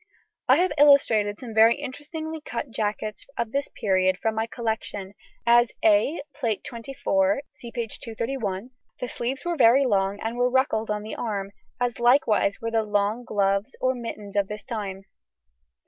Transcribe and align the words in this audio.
I 0.47 0.55
have 0.55 0.71
illustrated 0.79 1.39
some 1.39 1.53
very 1.53 1.75
interestingly 1.75 2.41
cut 2.43 2.71
jackets 2.71 3.27
of 3.37 3.51
this 3.51 3.67
period 3.69 4.17
from 4.17 4.33
my 4.33 4.47
collection, 4.47 5.13
as 5.45 5.71
A, 5.85 6.23
Plate 6.33 6.63
XXIV 6.63 7.41
(see 7.53 7.71
p. 7.71 7.87
231); 7.87 8.71
the 8.99 9.07
sleeves 9.07 9.45
were 9.45 9.55
very 9.55 9.85
long 9.85 10.19
and 10.21 10.37
were 10.37 10.49
ruckled 10.49 10.89
on 10.89 11.03
the 11.03 11.13
arm, 11.13 11.51
as 11.79 11.99
likewise 11.99 12.59
were 12.59 12.71
the 12.71 12.81
long 12.81 13.23
gloves 13.23 13.75
or 13.79 13.93
mittens 13.93 14.35
of 14.35 14.47
this 14.47 14.65
time. 14.65 15.03